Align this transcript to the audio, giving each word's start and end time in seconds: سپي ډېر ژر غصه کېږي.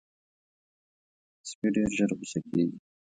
سپي 1.49 1.67
ډېر 1.75 1.89
ژر 1.97 2.09
غصه 2.19 2.39
کېږي. 2.49 2.77